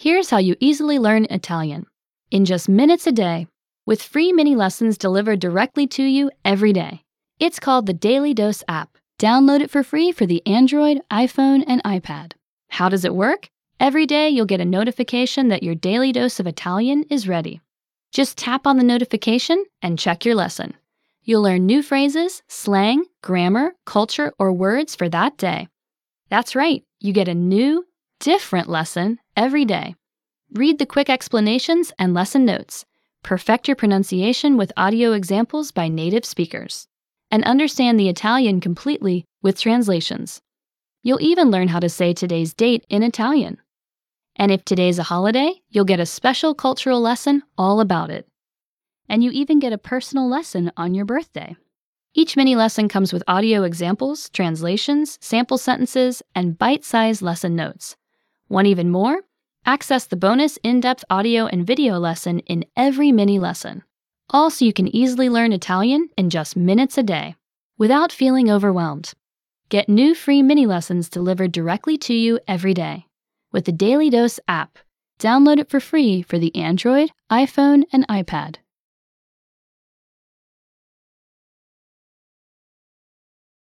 [0.00, 1.84] Here's how you easily learn Italian
[2.30, 3.48] in just minutes a day
[3.84, 7.02] with free mini lessons delivered directly to you every day.
[7.40, 8.96] It's called the Daily Dose app.
[9.18, 12.34] Download it for free for the Android, iPhone, and iPad.
[12.68, 13.50] How does it work?
[13.80, 17.60] Every day you'll get a notification that your daily dose of Italian is ready.
[18.12, 20.74] Just tap on the notification and check your lesson.
[21.24, 25.66] You'll learn new phrases, slang, grammar, culture, or words for that day.
[26.30, 27.84] That's right, you get a new,
[28.20, 29.94] different lesson every day.
[30.52, 32.84] Read the quick explanations and lesson notes.
[33.22, 36.88] Perfect your pronunciation with audio examples by native speakers.
[37.30, 40.40] And understand the Italian completely with translations.
[41.02, 43.58] You'll even learn how to say today's date in Italian.
[44.36, 48.26] And if today's a holiday, you'll get a special cultural lesson all about it.
[49.08, 51.56] And you even get a personal lesson on your birthday.
[52.14, 57.96] Each mini lesson comes with audio examples, translations, sample sentences, and bite sized lesson notes.
[58.48, 59.20] Want even more?
[59.66, 63.82] Access the bonus in depth audio and video lesson in every mini lesson.
[64.30, 67.34] All so you can easily learn Italian in just minutes a day
[67.76, 69.12] without feeling overwhelmed.
[69.68, 73.06] Get new free mini lessons delivered directly to you every day
[73.52, 74.78] with the Daily Dose app.
[75.18, 78.56] Download it for free for the Android, iPhone, and iPad.